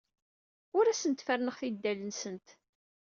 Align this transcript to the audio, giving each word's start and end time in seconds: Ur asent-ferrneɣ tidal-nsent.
Ur 0.77 0.85
asent-ferrneɣ 0.87 1.55
tidal-nsent. 1.59 2.47